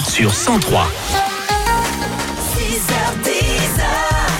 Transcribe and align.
sur 0.00 0.32
103. 0.32 0.86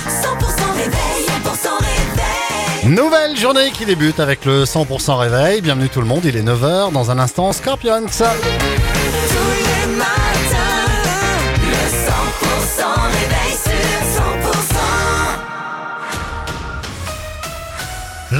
100% 0.08 0.72
réveil, 0.75 1.26
100% 1.26 1.68
réveil. 1.78 2.94
Nouvelle 2.94 3.36
journée 3.36 3.70
qui 3.70 3.84
débute 3.84 4.18
avec 4.18 4.46
le 4.46 4.65
100% 4.65 5.18
réveil. 5.18 5.60
Bienvenue 5.60 5.91
tout 5.91 6.00
le 6.00 6.07
monde, 6.07 6.25
il 6.25 6.38
est 6.38 6.42
9h. 6.42 6.91
Dans 6.92 7.10
un 7.10 7.18
instant, 7.18 7.52
Scorpions. 7.52 8.07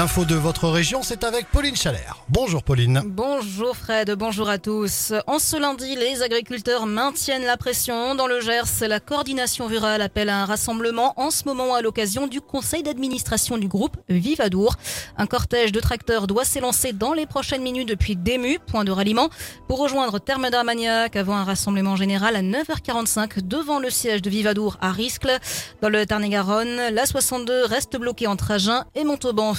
L'info 0.03 0.25
de 0.25 0.35
votre 0.35 0.69
région, 0.69 1.01
c'est 1.05 1.23
avec 1.23 1.47
Pauline 1.47 1.77
Chalère. 1.77 2.17
Bonjour 2.29 2.65
Pauline. 2.65 3.03
Bonjour 3.07 3.77
Fred, 3.77 4.11
bonjour 4.19 4.49
à 4.49 4.59
tous. 4.59 5.13
En 5.29 5.39
ce 5.39 5.57
lundi, 5.57 5.95
les 5.95 6.23
agriculteurs 6.23 6.87
maintiennent 6.87 7.45
la 7.45 7.57
pression. 7.57 8.17
Dans 8.17 8.27
le 8.27 8.41
Gers, 8.41 8.89
la 8.89 8.99
coordination 8.99 9.69
rurale 9.69 10.03
appelle 10.03 10.29
à 10.29 10.43
un 10.43 10.45
rassemblement 10.45 11.13
en 11.21 11.31
ce 11.31 11.45
moment 11.45 11.77
à 11.77 11.83
l'occasion 11.83 12.27
du 12.27 12.41
conseil 12.41 12.83
d'administration 12.83 13.59
du 13.59 13.69
groupe 13.69 13.97
Vivadour. 14.09 14.75
Un 15.19 15.27
cortège 15.27 15.71
de 15.71 15.79
tracteurs 15.79 16.27
doit 16.27 16.45
s'élancer 16.45 16.93
dans 16.93 17.13
les 17.13 17.27
prochaines 17.27 17.63
minutes 17.63 17.89
depuis 17.89 18.17
Dému, 18.17 18.59
point 18.59 18.83
de 18.83 18.91
ralliement, 18.91 19.29
pour 19.69 19.79
rejoindre 19.79 20.19
Terme 20.19 20.51
d'Armagnac 20.51 21.15
avant 21.15 21.37
un 21.37 21.45
rassemblement 21.45 21.95
général 21.95 22.35
à 22.35 22.43
9h45 22.43 23.47
devant 23.47 23.79
le 23.79 23.89
siège 23.89 24.21
de 24.21 24.31
Vivadour 24.31 24.79
à 24.81 24.91
Riscle. 24.91 25.39
Dans 25.81 25.91
le 25.91 26.05
Tarn-et-Garonne, 26.07 26.89
la 26.91 27.07
62 27.07 27.67
reste 27.67 27.97
bloquée 27.97 28.27
entre 28.27 28.51
Agen 28.51 28.85
et 28.97 29.05
Montauban. 29.05 29.53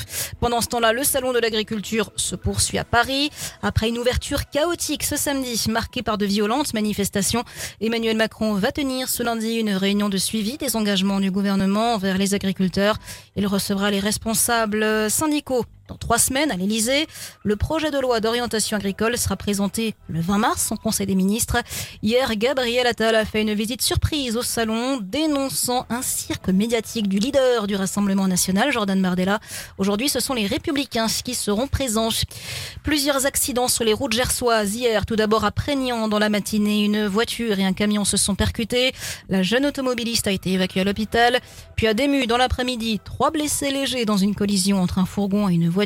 Pendant 0.44 0.60
ce 0.60 0.68
temps-là, 0.68 0.92
le 0.92 1.06
salon 1.06 1.32
de 1.32 1.40
l'agriculture 1.40 2.12
se 2.18 2.36
poursuit 2.36 2.78
à 2.78 2.84
Paris. 2.84 3.30
Après 3.62 3.88
une 3.88 3.98
ouverture 3.98 4.50
chaotique 4.50 5.04
ce 5.04 5.16
samedi, 5.16 5.68
marquée 5.70 6.02
par 6.02 6.18
de 6.18 6.26
violentes 6.26 6.74
manifestations, 6.74 7.46
Emmanuel 7.80 8.18
Macron 8.18 8.54
va 8.54 8.74
tenir 8.74 9.08
ce 9.08 9.24
lundi 9.24 9.54
une 9.54 9.70
réunion 9.70 10.10
de 10.10 10.18
suivi 10.18 10.58
des 10.58 10.76
engagements 10.76 11.22
du 11.22 11.32
gouvernement 11.32 11.94
envers 11.94 12.18
les 12.18 12.34
agriculteurs. 12.34 12.98
Il 13.38 13.48
recevra 13.48 13.90
les 13.90 14.02
responsables 14.02 15.10
syndicaux 15.10 15.64
dans 15.94 15.98
trois 15.98 16.18
semaines 16.18 16.50
à 16.50 16.56
l'Elysée. 16.56 17.06
Le 17.44 17.56
projet 17.56 17.92
de 17.92 18.00
loi 18.00 18.20
d'orientation 18.20 18.78
agricole 18.78 19.16
sera 19.16 19.36
présenté 19.36 19.94
le 20.08 20.22
20 20.22 20.40
mars 20.40 20.72
en 20.72 20.76
Conseil 20.76 21.06
des 21.06 21.14
ministres. 21.14 21.58
Hier, 22.02 22.36
Gabriel 22.36 22.88
Attal 22.88 23.16
a 23.16 23.26
fait 23.26 23.44
une 23.44 23.54
visite 23.54 23.84
surprise 23.84 24.36
au 24.36 24.42
salon, 24.42 24.98
dénonçant 25.00 25.86
un 25.92 26.02
cirque 26.02 26.50
médiatique 26.50 27.08
du 27.08 27.20
leader 27.20 27.68
du 27.68 27.76
Rassemblement 27.76 28.28
national, 28.28 28.72
Jordan 28.72 29.00
Bardella. 29.00 29.40
Aujourd'hui, 29.78 30.10
ce 30.10 30.20
sont 30.20 30.34
les 30.34 30.48
Républicains 30.48 31.06
qui 31.24 31.36
seront 31.36 31.68
présents. 31.68 32.10
Plusieurs 32.82 33.28
accidents 33.28 33.68
sur 33.68 33.84
les 33.84 33.94
routes 33.94 34.14
gersoises 34.14 34.74
hier. 34.74 35.06
Tout 35.06 35.16
d'abord 35.16 35.46
à 35.46 35.52
Prégnant 35.52 36.08
dans 36.08 36.20
la 36.20 36.30
matinée, 36.30 36.84
une 36.84 37.06
voiture 37.06 37.60
et 37.60 37.66
un 37.66 37.74
camion 37.74 38.04
se 38.04 38.18
sont 38.18 38.34
percutés. 38.34 38.94
La 39.30 39.44
jeune 39.44 39.68
automobiliste 39.68 40.26
a 40.26 40.32
été 40.32 40.54
évacuée 40.54 40.82
à 40.82 40.86
l'hôpital. 40.86 41.40
Puis 41.76 41.86
à 41.86 41.94
Dému 41.94 42.26
dans 42.26 42.38
l'après-midi, 42.38 43.00
trois 43.04 43.30
blessés 43.30 43.70
légers 43.70 44.06
dans 44.06 44.18
une 44.18 44.34
collision 44.34 44.82
entre 44.82 44.98
un 44.98 45.06
fourgon 45.06 45.48
et 45.50 45.54
une 45.54 45.70
voiture. 45.70 45.83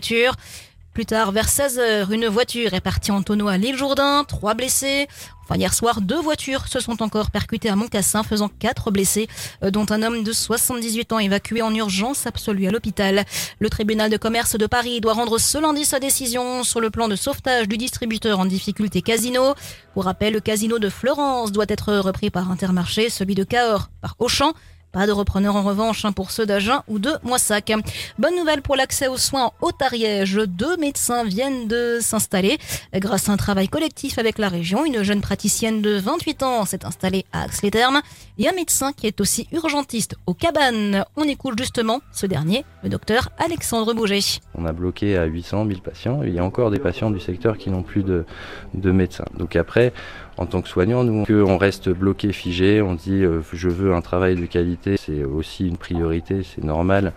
Plus 0.98 1.06
tard, 1.06 1.32
vers 1.32 1.48
16h, 1.48 2.12
une 2.12 2.26
voiture 2.26 2.74
est 2.74 2.82
partie 2.82 3.12
en 3.12 3.22
tonneau 3.22 3.48
à 3.48 3.58
l'île 3.58 3.78
Jourdain, 3.78 4.24
trois 4.24 4.56
blessés. 4.56 5.08
Enfin, 5.44 5.56
hier 5.56 5.72
soir, 5.72 6.02
deux 6.02 6.20
voitures 6.20 6.68
se 6.68 6.80
sont 6.80 7.04
encore 7.04 7.30
percutées 7.30 7.70
à 7.70 7.76
Montcassin, 7.76 8.24
faisant 8.24 8.50
quatre 8.50 8.90
blessés, 8.90 9.28
euh, 9.64 9.70
dont 9.70 9.86
un 9.92 10.02
homme 10.02 10.24
de 10.24 10.34
78 10.34 11.14
ans 11.14 11.20
évacué 11.20 11.62
en 11.62 11.72
urgence 11.74 12.26
absolue 12.26 12.68
à 12.68 12.72
l'hôpital. 12.72 13.26
Le 13.60 13.70
tribunal 13.70 14.10
de 14.10 14.18
commerce 14.18 14.58
de 14.58 14.66
Paris 14.66 15.00
doit 15.00 15.14
rendre 15.14 15.38
ce 15.38 15.60
lundi 15.60 15.86
sa 15.86 16.00
décision 16.00 16.64
sur 16.64 16.82
le 16.82 16.90
plan 16.90 17.08
de 17.08 17.16
sauvetage 17.16 17.68
du 17.68 17.78
distributeur 17.78 18.40
en 18.40 18.46
difficulté 18.46 19.04
Casino. 19.04 19.54
Pour 19.94 20.06
rappel, 20.06 20.34
le 20.34 20.40
casino 20.40 20.80
de 20.80 20.90
Florence 20.90 21.52
doit 21.52 21.66
être 21.70 21.94
repris 21.94 22.32
par 22.32 22.50
Intermarché, 22.50 23.10
celui 23.10 23.36
de 23.36 23.44
Cahors 23.44 23.90
par 24.02 24.16
Auchan. 24.18 24.52
Pas 24.98 25.06
de 25.06 25.12
repreneur 25.12 25.56
en 25.56 25.62
revanche 25.62 26.06
hein, 26.06 26.12
pour 26.12 26.32
ceux 26.32 26.48
d'Agen 26.48 26.82
ou 26.88 26.98
de 26.98 27.12
Moissac. 27.22 27.72
Bonne 28.18 28.36
nouvelle 28.36 28.64
pour 28.64 28.76
l'accès 28.76 29.08
aux 29.08 29.18
soins 29.18 29.46
en 29.46 29.54
Haute-Ariège. 29.62 30.40
Deux 30.48 30.76
médecins 30.78 31.24
viennent 31.24 31.68
de 31.68 32.00
s'installer. 32.02 32.58
Grâce 32.96 33.30
à 33.30 33.32
un 33.32 33.38
travail 33.38 33.68
collectif 33.68 34.18
avec 34.18 34.40
la 34.40 34.50
région, 34.50 34.86
une 34.86 35.04
jeune 35.04 35.22
praticienne 35.22 35.84
de 35.84 36.00
28 36.00 36.42
ans 36.42 36.66
s'est 36.66 36.84
installée 36.84 37.28
à 37.32 37.44
Axe-les-Thermes 37.44 38.02
et 38.40 38.50
un 38.50 38.54
médecin 38.54 38.92
qui 38.92 39.06
est 39.06 39.22
aussi 39.22 39.48
urgentiste 39.52 40.16
aux 40.26 40.34
cabanes. 40.34 41.06
On 41.16 41.26
écoute 41.26 41.60
justement 41.60 42.00
ce 42.12 42.26
dernier, 42.26 42.66
le 42.82 42.90
docteur 42.90 43.30
Alexandre 43.38 43.94
Bouget. 43.94 44.40
On 44.56 44.66
a 44.66 44.74
bloqué 44.74 45.16
à 45.16 45.26
800 45.26 45.68
000 45.68 45.82
patients. 45.82 46.24
Il 46.24 46.34
y 46.34 46.40
a 46.40 46.44
encore 46.44 46.72
des 46.72 46.80
patients 46.80 47.12
du 47.12 47.20
secteur 47.20 47.60
qui 47.60 47.70
n'ont 47.70 47.84
plus 47.84 48.02
de, 48.02 48.26
de 48.74 48.92
médecins. 48.92 49.26
Donc 49.38 49.56
après, 49.56 49.94
en 50.38 50.46
tant 50.46 50.62
que 50.62 50.70
soignant, 50.70 51.04
nous, 51.04 51.26
on 51.30 51.58
reste 51.58 51.90
bloqué, 51.90 52.32
figé, 52.32 52.82
on 52.82 52.94
dit 52.94 53.24
euh, 53.24 53.42
je 53.54 53.70
veux 53.70 53.94
un 53.94 54.02
travail 54.02 54.36
de 54.36 54.46
qualité, 54.46 54.98
c'est 54.98 55.24
aussi 55.24 55.68
une 55.68 55.78
priorité, 55.78 56.44
c'est 56.44 56.64
normal. 56.64 57.14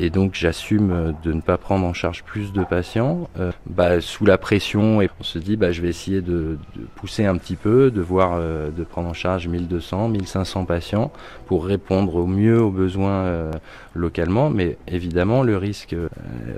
Et 0.00 0.10
donc 0.10 0.34
j'assume 0.34 0.92
euh, 0.92 1.12
de 1.24 1.32
ne 1.32 1.40
pas 1.40 1.58
prendre 1.58 1.84
en 1.84 1.92
charge 1.92 2.22
plus 2.22 2.52
de 2.52 2.62
patients 2.62 3.28
euh, 3.38 3.50
bah, 3.66 4.00
sous 4.00 4.24
la 4.24 4.38
pression 4.38 5.02
et 5.02 5.10
on 5.18 5.24
se 5.24 5.38
dit 5.40 5.56
bah, 5.56 5.72
je 5.72 5.82
vais 5.82 5.88
essayer 5.88 6.20
de, 6.20 6.56
pousser 6.94 7.26
un 7.26 7.36
petit 7.36 7.56
peu, 7.56 7.90
de 7.90 8.00
voir, 8.00 8.34
euh, 8.34 8.70
de 8.70 8.84
prendre 8.84 9.08
en 9.08 9.12
charge 9.12 9.48
1200, 9.48 10.08
1500 10.08 10.64
patients 10.66 11.10
pour 11.46 11.66
répondre 11.66 12.14
au 12.14 12.26
mieux 12.26 12.62
aux 12.62 12.70
besoins 12.70 13.50
localement. 13.94 14.50
Mais 14.50 14.76
évidemment 14.86 15.42
le 15.42 15.56
risque, 15.56 15.96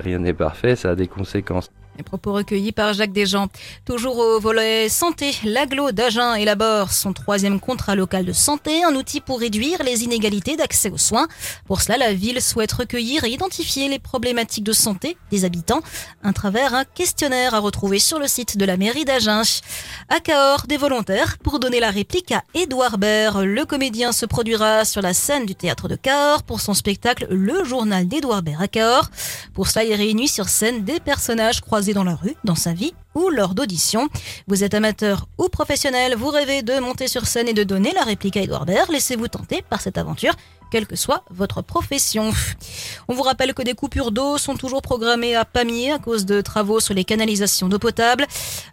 rien 0.01 0.19
n'est 0.19 0.35
parfait, 0.35 0.77
ça 0.77 0.91
a 0.91 0.95
des 0.95 1.07
conséquences. 1.09 1.71
Les 2.01 2.05
propos 2.05 2.33
recueillis 2.33 2.73
par 2.73 2.95
Jacques 2.95 3.13
Desjans. 3.13 3.49
Toujours 3.85 4.17
au 4.17 4.41
volet 4.41 4.89
santé, 4.89 5.35
l'aglo 5.45 5.93
d'Agen 5.93 6.33
élabore 6.35 6.93
son 6.93 7.13
troisième 7.13 7.61
contrat 7.61 7.95
local 7.95 8.25
de 8.25 8.33
santé, 8.33 8.83
un 8.85 8.95
outil 8.95 9.21
pour 9.21 9.39
réduire 9.39 9.83
les 9.83 10.03
inégalités 10.03 10.57
d'accès 10.57 10.91
aux 10.91 10.97
soins. 10.97 11.29
Pour 11.67 11.83
cela, 11.83 11.99
la 11.99 12.15
ville 12.15 12.41
souhaite 12.41 12.73
recueillir 12.73 13.25
et 13.25 13.29
identifier 13.29 13.91
les 13.91 13.99
problématiques 13.99 14.65
de 14.65 14.73
santé 14.73 15.19
des 15.31 15.45
habitants 15.45 15.83
à 16.23 16.33
travers 16.33 16.73
un 16.73 16.85
questionnaire 16.85 17.55
à 17.55 17.59
retrouver 17.59 17.99
sur 17.99 18.19
le 18.19 18.29
site 18.29 18.57
de 18.57 18.65
la 18.65 18.79
mairie 18.79 19.05
d'Agen. 19.05 19.43
À 20.09 20.21
Cahors, 20.21 20.67
des 20.67 20.79
volontaires 20.79 21.37
pour 21.37 21.61
donner 21.61 21.81
la 21.81 21.91
réplique 21.91 22.33
à 22.33 22.45
Édouard 22.55 22.97
Baird. 22.97 23.43
Le 23.45 23.67
comédien 23.67 24.13
se 24.13 24.25
produira 24.25 24.87
sur 24.87 25.03
la 25.03 25.13
scène 25.13 25.45
du 25.45 25.55
théâtre 25.55 25.87
de 25.87 25.97
Cahors 25.97 26.45
pour 26.45 26.63
son 26.63 26.73
spectacle 26.73 27.27
Le 27.29 27.63
journal 27.63 28.09
d'Édouard 28.09 28.43
Baird 28.43 28.63
à 28.63 28.69
Cahors. 28.69 29.11
Pour 29.53 29.69
cela, 29.69 29.85
il 29.85 29.93
réunit 29.93 30.29
sur 30.29 30.49
scène 30.49 30.83
des 30.83 30.99
personnages 30.99 31.61
croisés 31.61 31.90
dans 31.95 32.05
la 32.05 32.15
rue, 32.15 32.37
dans 32.45 32.55
sa 32.55 32.73
vie 32.73 32.93
ou 33.15 33.29
lors 33.29 33.55
d'auditions. 33.55 34.09
Vous 34.47 34.65
êtes 34.65 34.75
amateur 34.75 35.27
ou 35.39 35.49
professionnel, 35.49 36.15
vous 36.17 36.29
rêvez 36.29 36.63
de 36.63 36.79
monter 36.79 37.09
sur 37.09 37.27
scène 37.27 37.49
et 37.49 37.55
de 37.55 37.65
donner 37.65 37.93
la 37.93 38.03
réplique 38.03 38.37
à 38.37 38.43
Edouard 38.43 38.67
Baird, 38.67 38.91
laissez-vous 38.91 39.29
tenter 39.29 39.63
par 39.63 39.81
cette 39.81 39.99
aventure, 39.99 40.35
quelle 40.71 40.87
que 40.87 40.97
soit 40.97 41.25
votre 41.31 41.63
profession. 41.63 42.31
On 43.09 43.15
vous 43.15 43.23
rappelle 43.23 43.55
que 43.55 43.63
des 43.63 43.75
coupures 43.75 44.13
d'eau 44.13 44.39
sont 44.39 44.57
toujours 44.57 44.83
programmées 44.83 45.35
à 45.35 45.45
Pamiers 45.45 45.93
à 45.93 45.99
cause 45.99 46.25
de 46.25 46.41
travaux 46.41 46.81
sur 46.81 46.95
les 46.95 47.05
canalisations 47.05 47.69
d'eau 47.69 47.79
potable. 47.79 48.27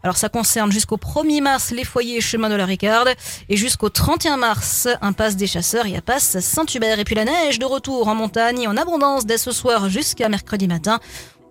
Alors 0.03 0.17
ça 0.17 0.29
concerne 0.29 0.71
jusqu'au 0.71 0.97
1er 0.97 1.41
mars 1.41 1.71
les 1.71 1.83
foyers 1.83 2.21
chemin 2.21 2.49
de 2.49 2.55
la 2.55 2.65
Ricarde 2.65 3.09
et 3.49 3.57
jusqu'au 3.57 3.89
31 3.89 4.37
mars 4.37 4.87
impasse 5.01 5.35
des 5.35 5.47
chasseurs 5.47 5.87
et 5.87 5.97
impasse 5.97 6.39
Saint-Hubert. 6.39 6.99
Et 6.99 7.03
puis 7.03 7.15
la 7.15 7.25
neige 7.25 7.59
de 7.59 7.65
retour 7.65 8.07
en 8.07 8.15
montagne 8.15 8.67
en 8.67 8.77
abondance 8.77 9.25
dès 9.25 9.39
ce 9.39 9.51
soir 9.51 9.89
jusqu'à 9.89 10.29
mercredi 10.29 10.67
matin. 10.67 10.99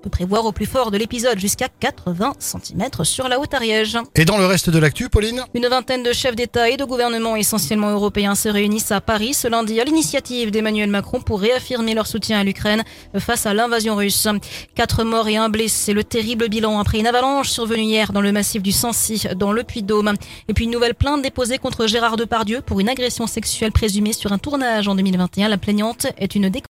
Peut 0.07 0.11
prévoir 0.11 0.45
au 0.45 0.53
plus 0.53 0.67
fort 0.67 0.93
de 0.93 0.99
l'épisode 0.99 1.37
jusqu'à 1.41 1.67
80 1.69 2.35
cm 2.39 2.85
sur 3.03 3.27
la 3.27 3.41
Haute-Ariège. 3.41 3.99
Et 4.15 4.25
dans 4.25 4.39
le 4.39 4.47
reste 4.47 4.71
de 4.71 4.79
l'actu, 4.79 5.09
Pauline 5.09 5.43
Une 5.53 5.67
vingtaine 5.67 6.05
de 6.05 6.13
chefs 6.13 6.37
d'État 6.37 6.71
et 6.71 6.77
de 6.77 6.85
gouvernements 6.85 7.35
essentiellement 7.35 7.91
européens 7.91 8.37
se 8.37 8.49
réunissent 8.49 8.93
à 8.93 9.01
Paris 9.01 9.35
ce 9.35 9.49
lundi 9.49 9.81
à 9.81 9.85
l'initiative 9.85 10.53
d'Emmanuel 10.53 10.91
Macron 10.91 11.21
pour 11.21 11.41
réaffirmer 11.41 11.93
leur 11.93 12.07
soutien 12.07 12.39
à 12.39 12.45
l'Ukraine 12.45 12.85
face 13.19 13.47
à 13.47 13.55
l'invasion 13.55 13.97
russe. 13.97 14.29
Quatre 14.77 15.03
morts 15.03 15.27
et 15.27 15.39
un 15.39 15.49
blessé, 15.49 15.93
le 15.93 16.05
terrible 16.05 16.49
bilan 16.49 16.79
après 16.79 17.01
une 17.01 17.09
avalanche 17.09 17.49
survenue 17.49 17.83
hier 17.83 18.13
dans 18.13 18.21
le 18.21 18.31
massif 18.31 18.63
du 18.63 18.71
Sancy, 18.71 19.27
dans 19.35 19.51
le 19.51 19.65
Puy-de-Dôme. 19.65 20.15
Et 20.47 20.55
puis 20.55 20.67
une 20.67 20.71
nouvelle 20.71 20.95
plainte 20.95 21.23
déposée 21.23 21.59
contre 21.59 21.89
Gérard 21.89 22.17
Depardieu 22.17 22.61
pour 22.61 22.79
une 22.79 22.89
agression 22.89 23.27
sexuelle 23.27 23.73
présumée 23.73 24.13
sur 24.13 24.31
un 24.31 24.39
tournage 24.39 24.87
en 24.87 24.95
2021. 24.95 25.49
La 25.49 25.59
plaignante 25.59 26.07
est 26.17 26.37
une 26.37 26.49